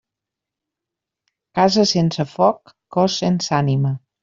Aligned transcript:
Casa 1.59 1.85
sense 1.93 2.27
foc, 2.33 2.75
cos 2.97 3.21
sense 3.23 3.57
ànima. 3.63 3.97